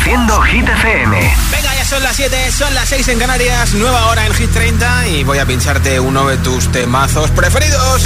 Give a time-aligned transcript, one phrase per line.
[0.00, 1.34] Reproduciendo Hit FM.
[1.50, 5.08] Venga, ya son las 7, son las 6 en Canarias, nueva hora en Hit 30
[5.08, 8.04] y voy a pincharte uno de tus temazos preferidos.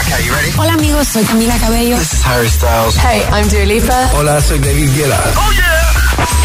[0.00, 0.50] Okay, you ready?
[0.56, 1.96] Hola amigos, soy Camila Cabello.
[1.98, 2.96] This is Harry Styles.
[2.96, 4.10] Hey, I'm Dua Lipa.
[4.14, 5.22] Hola, soy David Guetta.
[5.36, 5.92] ¡Oh, yeah!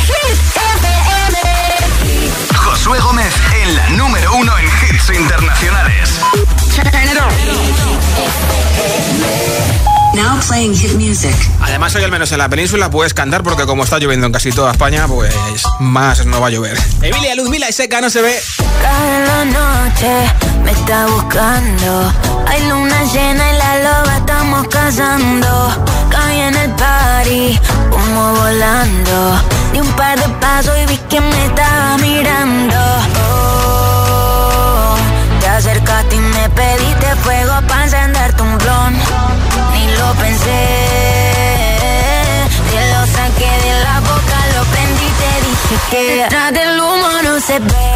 [0.06, 0.38] Hit
[0.76, 1.40] FM.
[2.58, 3.34] Josué Gómez
[3.64, 6.12] en la número uno en hits internacionales.
[6.76, 7.18] Turn it
[9.92, 9.97] on.
[10.14, 11.36] Now playing hit music.
[11.62, 14.52] Además, hoy al menos en la península puedes cantar porque como está lloviendo en casi
[14.52, 15.34] toda España, pues
[15.80, 16.78] más no va a llover.
[17.02, 18.40] Emilia, Luzmila y Seca no se ve.
[18.82, 20.32] Cada noche
[20.64, 22.14] me está buscando.
[22.48, 25.86] Hay luna llena y la loba estamos cazando.
[26.10, 27.60] Caí en el party,
[27.92, 29.42] humo volando.
[29.74, 32.76] Di un par de pasos y vi que me estaba mirando.
[33.30, 34.96] Oh,
[35.40, 38.96] te acercaste y me pediste fuego para encenderte un blon.
[40.08, 40.62] Lo pensé.
[42.72, 47.40] Te lo saqué de la boca, lo prendí te dije que detrás del humo no
[47.42, 47.90] se ve.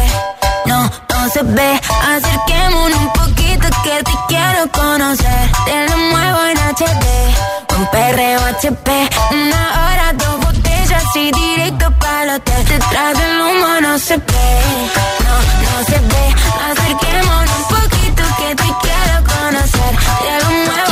[0.66, 1.80] No, no se ve.
[2.14, 5.50] Acerquémonos un poquito que te quiero conocer.
[5.64, 7.06] Te lo muevo en HD.
[7.78, 9.08] Un perreo HP.
[9.30, 12.64] Una hora, dos botellas y directo para el hotel.
[12.66, 14.52] Detrás del humo no se ve.
[15.24, 16.24] No, no se ve.
[16.70, 19.92] Acerquémonos un poquito que te quiero conocer.
[20.20, 20.91] Te lo muevo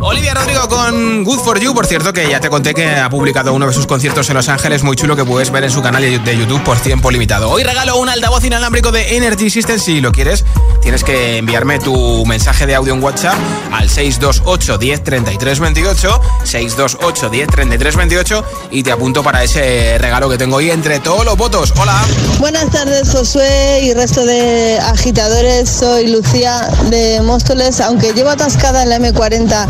[0.00, 3.52] Olivia Rodrigo con Good For You, por cierto, que ya te conté que ha publicado
[3.54, 6.02] uno de sus conciertos en Los Ángeles, muy chulo, que puedes ver en su canal
[6.02, 7.48] de YouTube por tiempo limitado.
[7.48, 10.44] Hoy regalo un altavoz inalámbrico de Energy System, si lo quieres,
[10.80, 13.36] tienes que enviarme tu mensaje de audio en WhatsApp
[13.72, 20.28] al 628 10 33 28, 628 10 33 28 y te apunto para ese regalo
[20.28, 21.72] que tengo hoy entre todos los votos.
[21.80, 22.00] Hola.
[22.38, 25.68] Buenas tardes, Josué y resto de agitadores.
[25.68, 29.66] Soy Lucía de Móstoles, aunque llevo atascada en la M40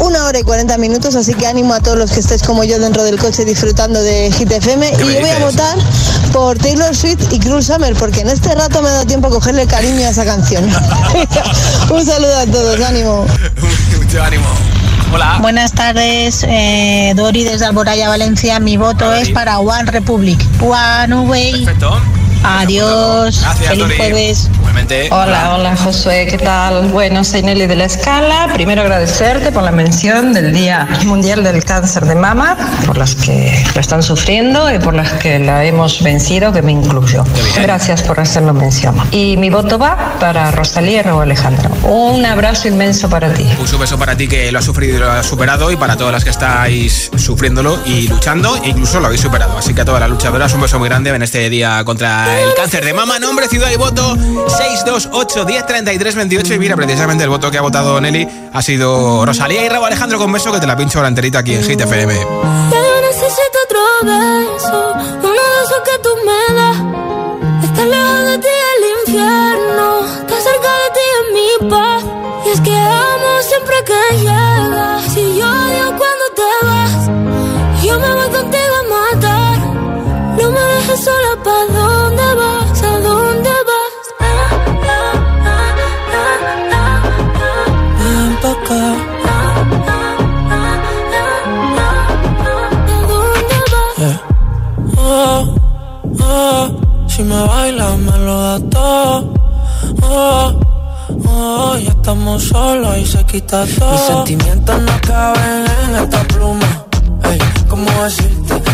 [0.00, 2.78] una hora y 40 minutos, así que ánimo a todos los que estéis como yo
[2.78, 4.88] dentro del coche disfrutando de Hit FM.
[4.88, 5.78] Y yo voy a votar
[6.32, 9.30] por Taylor Swift y Cruel Summer, porque en este rato me ha dado tiempo a
[9.30, 10.64] cogerle cariño a esa canción.
[11.90, 13.26] Un saludo a todos, ánimo.
[13.98, 14.46] Mucho ánimo.
[15.12, 15.38] Hola.
[15.40, 18.58] Buenas tardes, eh, Dori desde Alboraya, Valencia.
[18.58, 20.40] Mi voto es para One Republic.
[20.60, 21.64] One Way.
[21.64, 22.23] Perfecto.
[22.44, 23.40] Adiós.
[23.40, 23.96] Gracias, Feliz Dori.
[23.96, 24.50] jueves.
[24.54, 25.08] Igualmente.
[25.10, 26.88] Hola, hola Josué, ¿qué tal?
[26.88, 28.50] Bueno, soy Nelly de la Escala.
[28.52, 33.64] Primero agradecerte por la mención del Día Mundial del Cáncer de Mama, por las que
[33.74, 37.24] lo están sufriendo y por las que la hemos vencido, que me incluyo.
[37.62, 38.94] Gracias por hacerlo mención.
[39.10, 41.70] Y mi voto va para Rosalía y Raúl Alejandro.
[41.84, 43.48] Un abrazo inmenso para ti.
[43.58, 46.12] Un beso para ti que lo has sufrido y lo has superado y para todas
[46.12, 49.56] las que estáis sufriéndolo y luchando, e incluso lo habéis superado.
[49.56, 52.54] Así que a todas las luchadoras un beso muy grande en este día contra el
[52.54, 53.18] cáncer de mama.
[53.18, 57.62] Nombre, ciudad y voto 628 10 33 28 y mira, precisamente el voto que ha
[57.62, 61.08] votado Nelly ha sido Rosalía y Raúl Alejandro con beso que te la pincho ahora
[61.08, 62.14] enterita aquí en Hit FM.
[62.14, 66.76] Yo necesito otro beso, uno de esos que tú me das.
[67.64, 72.04] Estar lejos de ti el infierno, estar cerca de ti es mi paz.
[72.46, 75.04] Y es que amo siempre que llegas.
[75.12, 75.93] Si yo odio
[80.94, 82.82] estás sola, ¿pa' dónde vas?
[82.82, 83.94] ¿A dónde vas?
[84.20, 84.26] Ah,
[84.84, 85.74] ah,
[86.54, 86.96] ah,
[87.98, 88.82] Ven pa' acá.
[88.84, 89.32] ¿A
[93.08, 93.94] dónde vas?
[93.98, 94.18] Yeah.
[94.96, 95.40] Oh,
[97.08, 99.34] si me bailas me lo da todo.
[100.02, 100.52] Oh,
[101.28, 103.92] oh, ya estamos solos y se quita todo.
[103.92, 106.84] Mis sentimientos no caben en esta pluma.
[107.68, 108.73] ¿cómo decirte?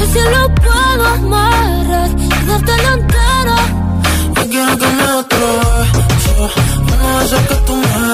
[0.00, 3.56] El cielo puedo amarrar y darte la entera.
[4.36, 6.50] Yo quiero que me otro beso,
[6.80, 8.13] uno de que tú me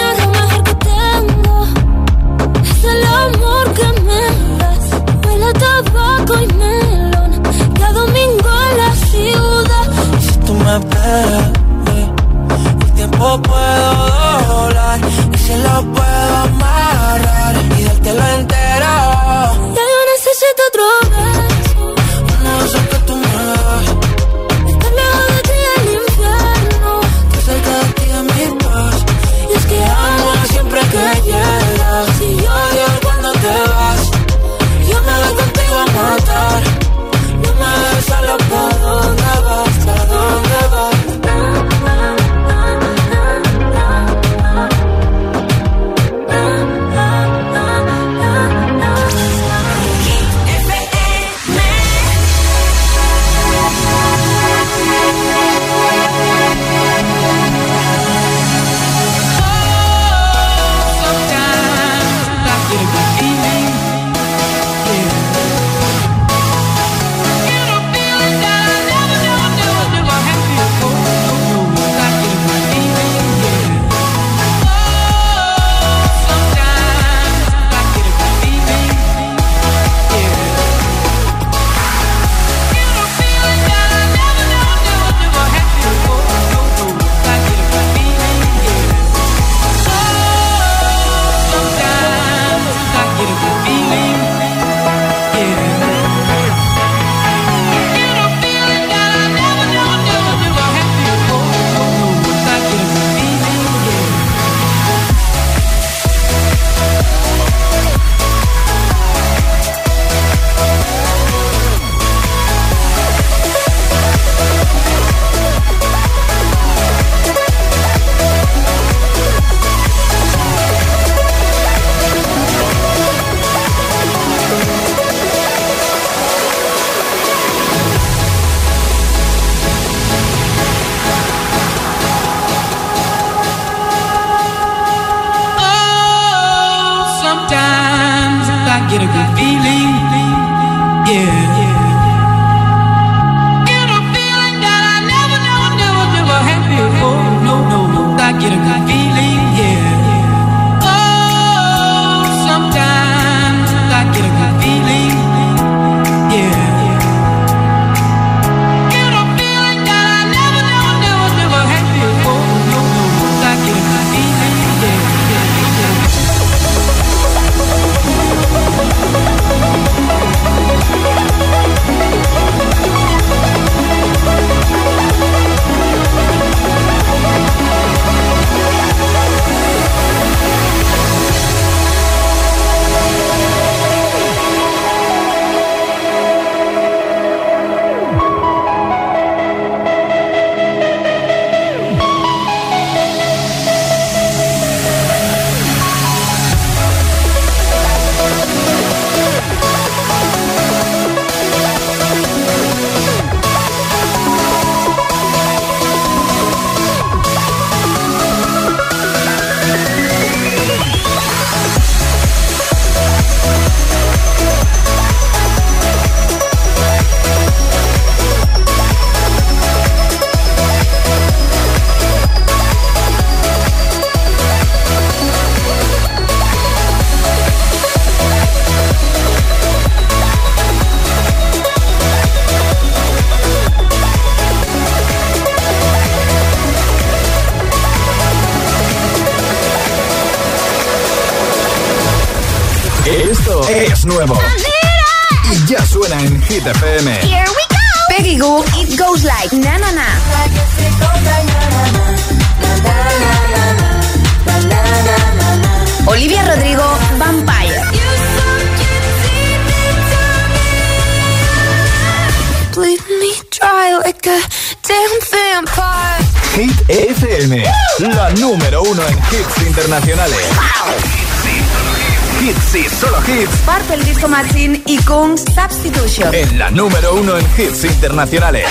[274.27, 276.33] Machine y Kungs Substitution.
[276.33, 278.65] En la número uno en hits internacionales.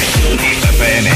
[0.74, 1.10] FM.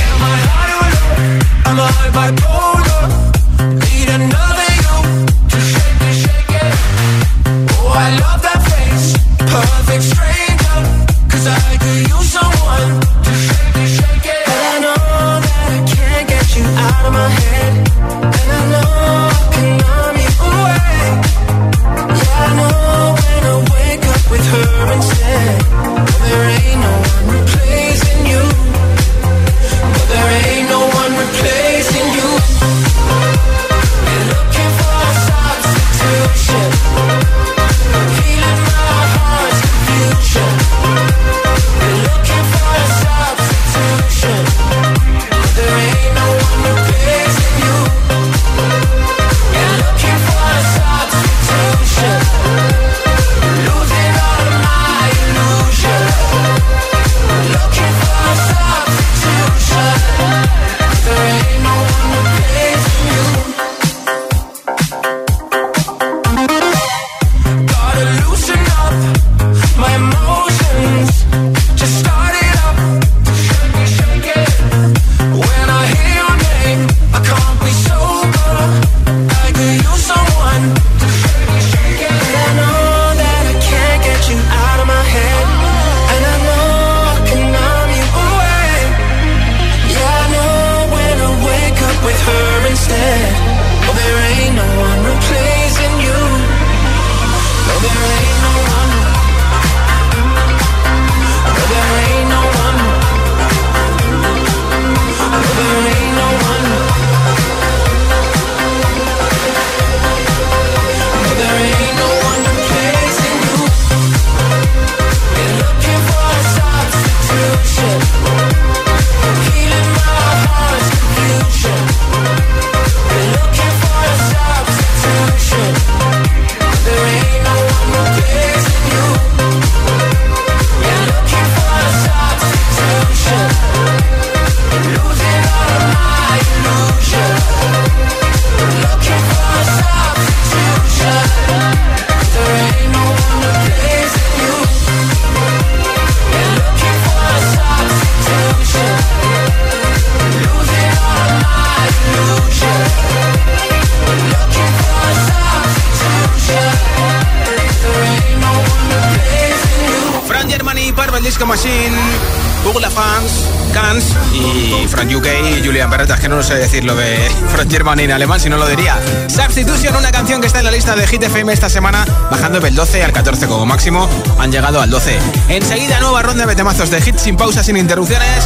[162.94, 166.14] Fans, Cans y From UK y Julian Perretta.
[166.14, 168.96] Es que no sé decir lo de From Germany en alemán, si no lo diría.
[169.28, 172.74] Substitution, una canción que está en la lista de Hit FM esta semana, bajando del
[172.74, 174.08] 12 al 14 como máximo.
[174.38, 175.18] Han llegado al 12.
[175.48, 178.44] Enseguida, nueva ronda de temazos de hits sin pausa, sin interrupciones.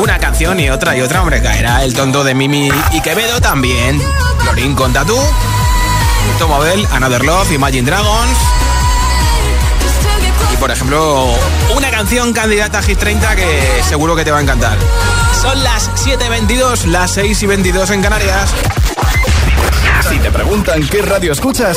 [0.00, 4.00] Una canción y otra y otra, hombre, caerá el tonto de Mimi y Quevedo también.
[4.44, 5.18] Lorin con Tatu.
[6.38, 8.38] Tomobel, Another Love, Imagine Dragons.
[10.52, 11.34] Y por ejemplo,
[12.02, 14.76] canción candidata a Hit 30 que seguro que te va a encantar.
[15.40, 18.50] Son las 7.22, las 6 y 22 en Canarias.
[20.08, 21.76] Si te preguntan qué radio escuchas,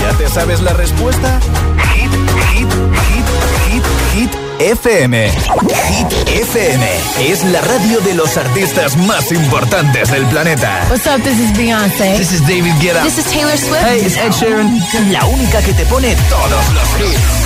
[0.00, 1.38] ¿ya te sabes la respuesta?
[1.92, 2.10] Hit,
[2.54, 2.68] hit,
[3.10, 3.26] hit,
[3.68, 4.30] hit, hit
[4.60, 5.30] FM.
[5.30, 6.88] Hit FM
[7.20, 10.86] es la radio de los artistas más importantes del planeta.
[10.88, 11.22] What's up?
[11.22, 12.16] This is Beyonce.
[12.16, 13.02] This is David Guetta.
[13.02, 13.84] This is Taylor Swift.
[13.84, 15.12] Hey, it's Ed Sheeran.
[15.12, 17.45] La única que te pone todos los hits.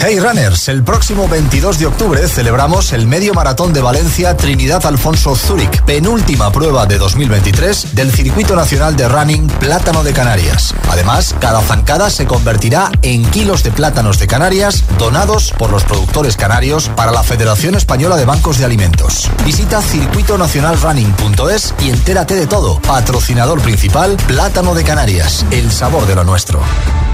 [0.00, 5.34] Hey Runners, el próximo 22 de octubre celebramos el Medio Maratón de Valencia Trinidad Alfonso
[5.34, 10.72] Zúrich, penúltima prueba de 2023 del Circuito Nacional de Running Plátano de Canarias.
[10.88, 16.36] Además, cada zancada se convertirá en kilos de plátanos de Canarias donados por los productores
[16.36, 19.28] canarios para la Federación Española de Bancos de Alimentos.
[19.44, 22.80] Visita circuitonacionalrunning.es y entérate de todo.
[22.82, 26.62] Patrocinador principal, Plátano de Canarias, el sabor de lo nuestro.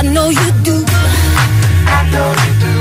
[0.00, 0.82] I know you do.
[0.88, 2.74] I know you do.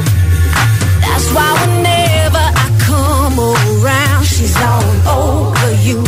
[1.03, 4.88] That's why whenever I come around, she's all
[5.19, 5.99] over you.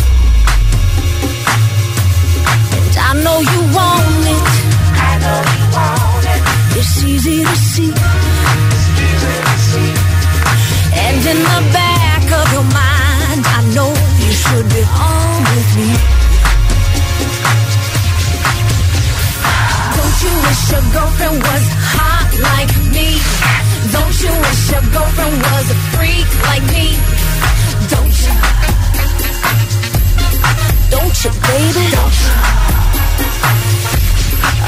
[2.72, 4.48] And I know you want it.
[4.96, 6.80] I know you want it.
[6.80, 7.92] It's easy to see.
[7.92, 9.92] It's easy to see.
[10.96, 13.92] And in the back of your mind, I know
[14.24, 16.21] you should be on with me.
[20.24, 23.08] You wish your girlfriend was hot like me?
[23.96, 26.88] Don't you wish your girlfriend was a freak like me?
[27.94, 28.34] Don't you?
[30.94, 31.86] Don't you, baby?
[31.96, 32.34] Don't you?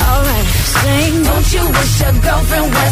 [0.07, 1.13] Alright, sing.
[1.23, 2.82] Don't you wish your girlfriend was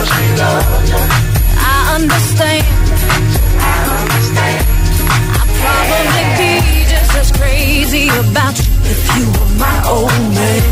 [0.00, 2.64] I understand.
[5.36, 10.62] I probably be just as crazy about you if you were my old man.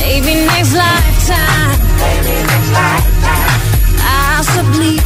[0.00, 1.76] Maybe next lifetime.
[2.00, 3.60] Maybe next lifetime.
[4.00, 4.96] Possibly.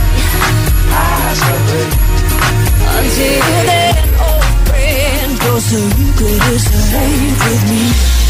[2.95, 8.24] Until then, old friend, goes so you could escape with me.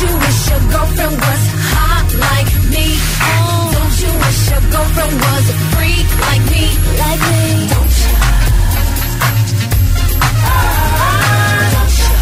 [0.00, 2.86] You wish your girlfriend was hot like me?
[3.76, 6.64] Don't you wish your girlfriend was a freak like me?
[7.02, 7.42] Like me?
[7.72, 8.12] Don't you?
[11.74, 12.12] Don't you?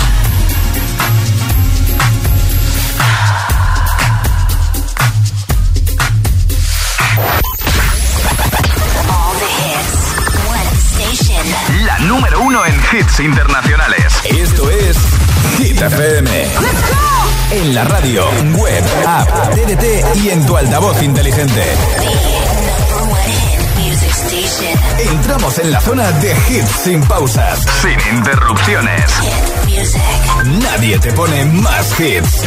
[9.11, 10.03] All the hits.
[10.49, 11.45] One station.
[11.87, 14.21] La número uno en hits internacionales.
[14.25, 14.97] Esto es
[15.59, 17.04] Hit FM.
[17.55, 18.25] En la radio,
[18.57, 21.62] web, app, TDT y en tu altavoz inteligente.
[24.99, 29.05] Entramos en la zona de hits sin pausas, Sin interrupciones.
[30.62, 32.43] Nadie te pone más hits.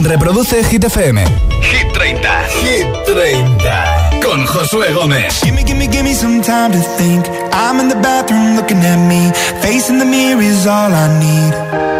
[0.00, 1.24] Reproduce Hit FM.
[1.62, 2.44] Hit 30.
[2.62, 4.10] Hit 30.
[4.22, 5.40] Con Josué Gómez.
[5.42, 7.26] Gimme, gimme, gimme some time to think.
[7.52, 9.32] I'm in the bathroom looking at me.
[9.62, 11.99] Facing the mirror is all I need.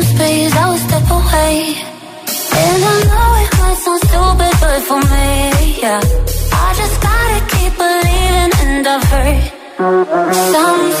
[10.33, 11.00] some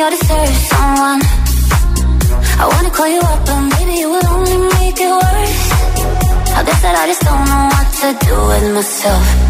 [0.00, 1.20] me deserve someone.
[2.62, 5.62] I wanna call you up, but maybe it will only make it worse.
[6.58, 9.49] I guess that I just don't know what to do with myself.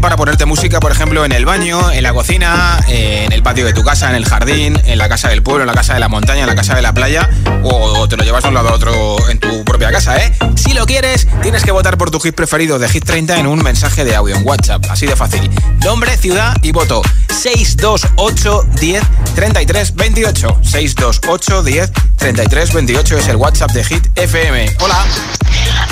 [0.00, 3.66] Para ponerte música, por ejemplo, en el baño, en la cocina, eh, en el patio
[3.66, 6.00] de tu casa, en el jardín, en la casa del pueblo, en la casa de
[6.00, 7.28] la montaña, en la casa de la playa,
[7.62, 10.32] o te lo llevas de un lado a otro en tu propia casa, ¿eh?
[10.72, 13.62] Si lo quieres, tienes que votar por tu hit preferido de Hit 30 en un
[13.62, 14.82] mensaje de audio en WhatsApp.
[14.88, 15.50] Así de fácil.
[15.84, 17.02] Nombre, ciudad y voto.
[17.28, 19.02] 628 10
[19.34, 20.60] 33 28.
[20.62, 24.76] 628 10 33 28 es el WhatsApp de Hit FM.
[24.80, 25.04] Hola.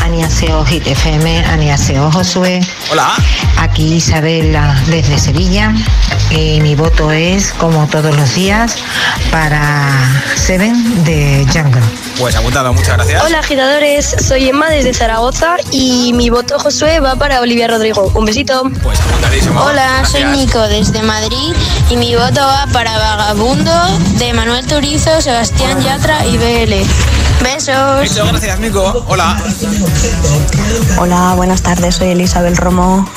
[0.02, 2.66] Aniaseo Hit FM, Aniaseo Josué.
[2.90, 3.12] Hola.
[3.58, 5.74] Aquí Isabela desde Sevilla.
[6.30, 8.76] Eh, mi voto es, como todos los días,
[9.30, 11.82] para Seven de Jungle.
[12.18, 13.22] Pues apuntado, muchas gracias.
[13.24, 18.10] Hola agitadores, soy Emma desde Zaragoza y mi voto, Josué, va para Olivia Rodrigo.
[18.14, 18.62] Un besito.
[18.82, 18.98] Pues,
[19.56, 21.54] Hola, soy Nico desde Madrid
[21.90, 23.72] y mi voto va para Vagabundo
[24.18, 26.86] de Manuel Turizo, Sebastián Yatra y BL.
[27.42, 28.00] Besos.
[28.00, 29.04] Besos, gracias Nico.
[29.08, 29.42] Hola.
[30.98, 31.96] Hola, buenas tardes.
[31.96, 33.08] Soy Elizabel Romo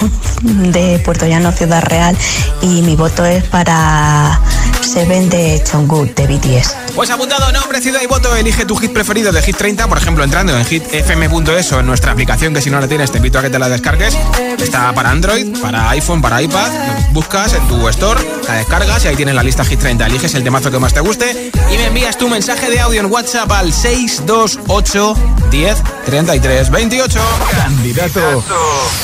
[0.41, 2.17] de Puerto Llano, Ciudad Real
[2.61, 4.39] y mi voto es para
[4.81, 6.75] Seven de Chongut de BTS.
[6.95, 8.35] Pues apuntado nombre, ciudad y voto.
[8.35, 11.85] Elige tu hit preferido de Hit 30, por ejemplo, entrando en hitfm.com .es o en
[11.85, 14.17] nuestra aplicación que si no la tienes te invito a que te la descargues.
[14.59, 16.69] Está para Android, para iPhone, para iPad.
[17.11, 20.05] Buscas en tu store, la descargas y ahí tienes la lista Hit 30.
[20.05, 23.07] Eliges el temazo que más te guste y me envías tu mensaje de audio en
[23.07, 25.15] WhatsApp al 628
[25.51, 27.19] 10 33 28.
[27.51, 28.43] Candidato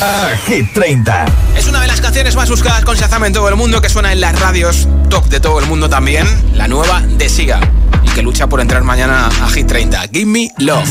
[0.02, 1.25] a Hit 30.
[1.58, 4.13] Es una de las canciones más buscadas con Shazam en todo el mundo que suena
[4.13, 6.28] en las radios top de todo el mundo también.
[6.54, 7.60] La nueva de Siga
[8.04, 10.08] y que lucha por entrar mañana a Hit 30.
[10.13, 10.89] Give me love.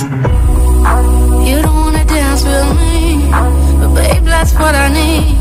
[1.49, 3.31] You don't wanna dance with me,
[3.81, 5.39] but babe, that's what I need.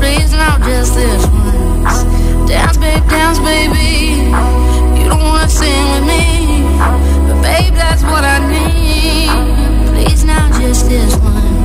[0.00, 2.02] Please now, just this once.
[2.50, 4.26] Dance, dance, baby.
[4.98, 6.64] You don't wanna sing with me,
[7.28, 9.30] but babe, that's what I need.
[9.92, 10.24] Please
[10.58, 11.55] just this.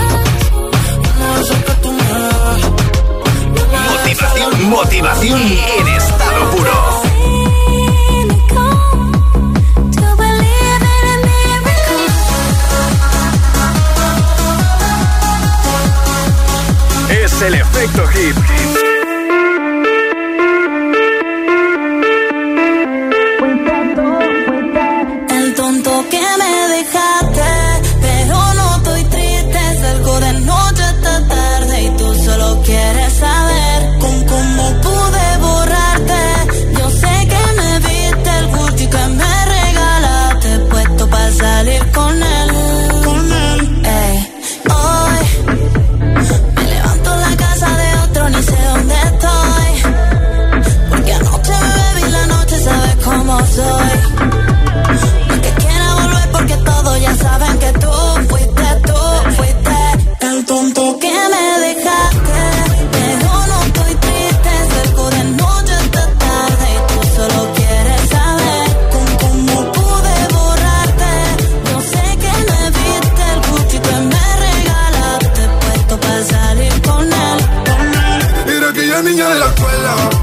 [3.89, 7.03] Motivación, motivación en estado puro.
[17.09, 18.58] Es el efecto hit.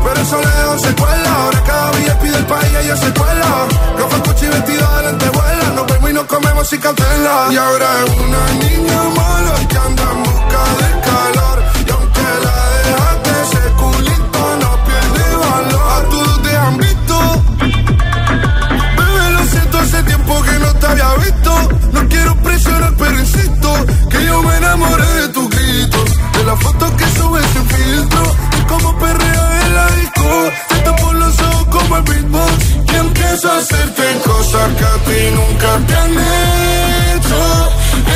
[0.04, 1.36] Pero eso lejos se cuela.
[1.36, 3.68] Ahora cada día pide el país y ella se cuela.
[3.98, 5.70] Roja, coche y vestido adelante vuela.
[5.76, 7.48] Nos vemos y nos comemos sin cautela.
[7.52, 11.64] Y ahora es una niña mala que anda en busca de calor.
[11.88, 15.86] Y aunque la dejaste, ese culito no pierde valor.
[15.96, 17.16] A todos te han visto.
[18.98, 21.52] Bebé, lo siento, hace tiempo que no te había visto.
[21.94, 26.10] No quiero presionar, pero insisto que yo me enamoré de tus gritos.
[26.34, 28.36] De las fotos que subes sin filtro.
[28.58, 29.35] Y como perreo
[29.76, 30.28] la disco.
[30.70, 32.60] Te tapo los ojos como el beatbox.
[32.92, 36.12] Y empiezo a hacerte cosas que a ti nunca te han
[37.16, 37.42] hecho.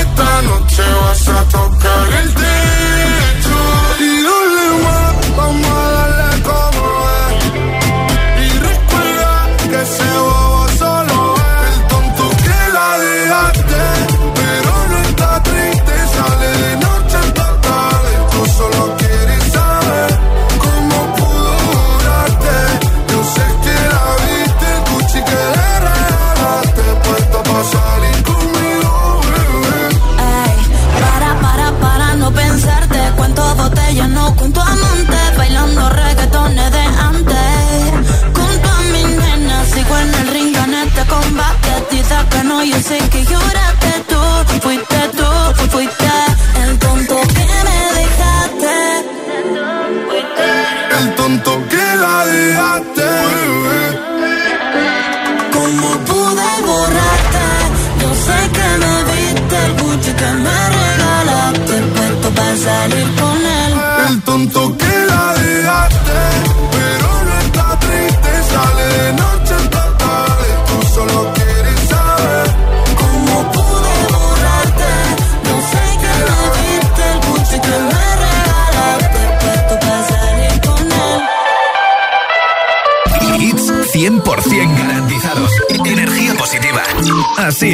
[0.03, 3.68] Esta noche vas a tocar el techo.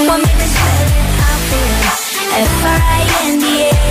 [0.00, 1.76] One minute sweating, I feel
[2.40, 3.84] F-R-I-N-D-S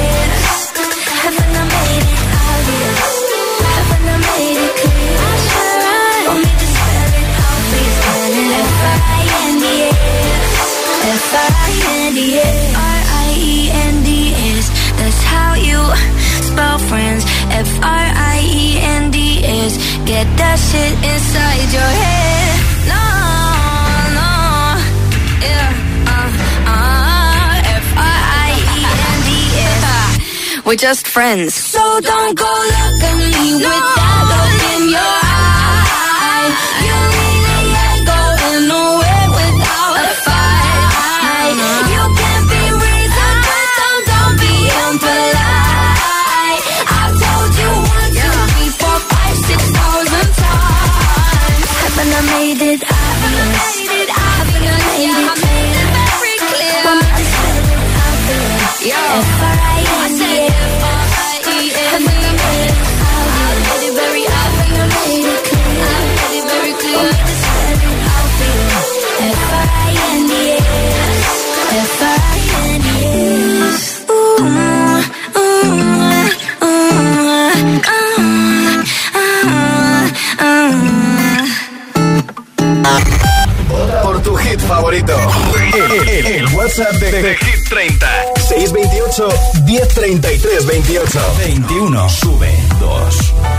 [1.21, 2.17] Haven't I made it
[2.49, 3.13] obvious?
[3.69, 5.21] Haven't I made it clear?
[5.21, 7.93] I sure am Want me to spell it out for you?
[8.73, 9.93] F-R-I-N-D-S
[11.29, 12.57] F-R-I-N-D-S
[12.89, 13.85] R-I-E-N-D-S
[14.97, 15.77] That's how you
[16.41, 17.21] spell friends
[17.69, 18.81] F-R-I-E-N-D-S
[20.09, 22.38] Get that shit inside your head
[30.69, 31.55] We're just friends.
[31.55, 33.69] So don't go look at me no.
[33.69, 36.88] with that look in your eye.
[89.19, 91.19] 628 1033 28
[91.67, 92.47] 21 sube
[92.79, 93.58] 2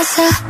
[0.00, 0.49] casa.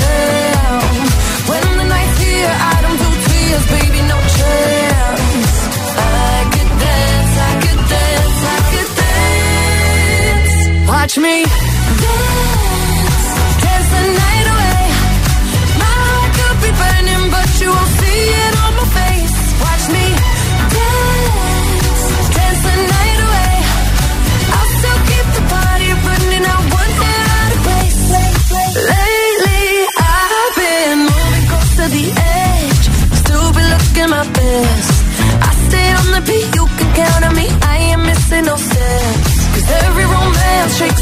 [11.11, 11.70] catch me.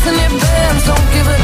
[0.10, 1.39] and it bends, don't give it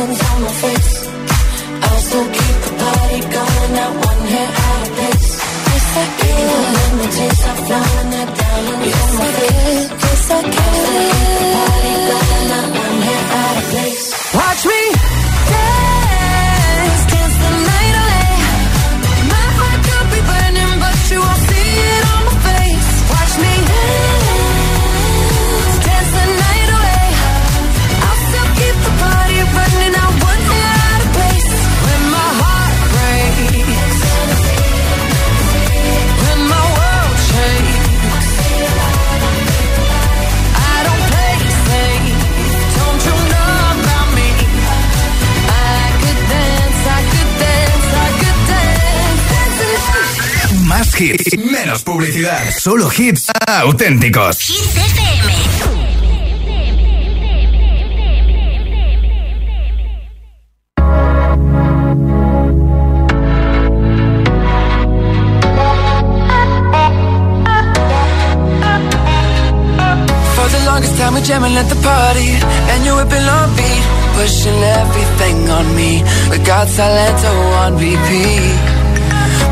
[0.00, 0.79] Hands on my face
[52.20, 52.52] publicidad.
[52.58, 53.30] Solo hits
[53.64, 54.38] auténticos.
[54.48, 55.10] Hits FM.
[70.34, 72.30] For the longest time we're jamming at the party,
[72.70, 76.02] and you whipping on beat, pushing everything on me.
[76.30, 78.79] We got Salento oh, on repeat.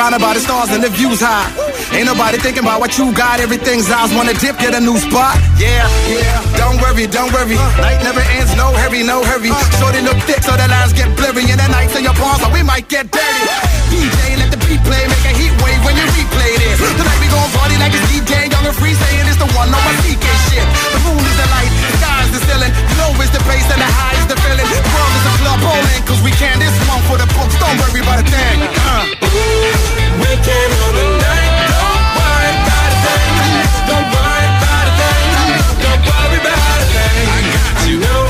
[0.00, 1.44] Surrounded by the stars and the views high.
[1.92, 3.36] Ain't nobody thinking about what you got.
[3.36, 4.08] Everything's ours.
[4.16, 5.36] Wanna dip, get a new spot.
[5.60, 6.40] Yeah, yeah.
[6.56, 7.60] Don't worry, don't worry.
[7.76, 8.48] Night never ends.
[8.56, 9.52] No hurry, no hurry.
[9.76, 11.44] Shorty look thick, so the lines get blurry.
[11.52, 13.44] And the nights in your palms, so we might get dirty.
[13.92, 15.04] DJ, let the beat play.
[15.04, 16.80] Make a heat wave when you replay this.
[16.80, 18.48] Tonight we gon' party like it's DJ.
[18.48, 20.64] Young and free, saying it's the one on my CK shit.
[20.96, 22.72] The moon is the light, the sky is the ceiling.
[22.98, 24.66] Know it's the bass and the high is the feeling.
[24.94, 26.58] World is a club bowling, cause we can.
[26.62, 27.54] This one for the books.
[27.58, 28.58] Don't worry about a thing.
[28.86, 29.04] Uh.
[30.22, 31.52] We came on the night.
[31.74, 33.34] Don't worry about a thing.
[33.90, 35.26] Don't worry about a thing.
[35.82, 37.26] Don't worry a thing.
[37.26, 37.98] I got you.
[37.98, 38.29] Know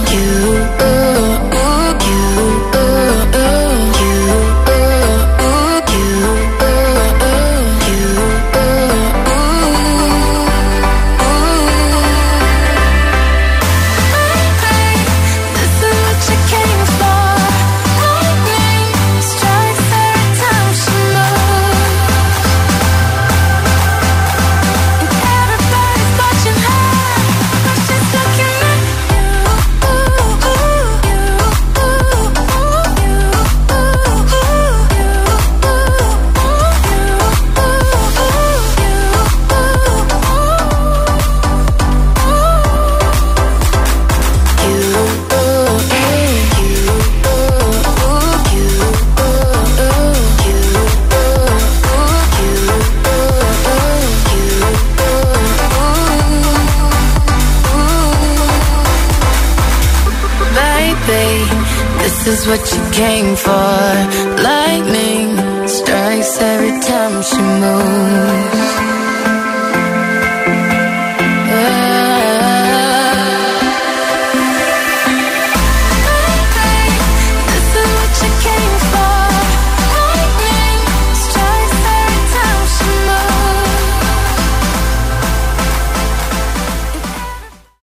[62.47, 63.10] What you came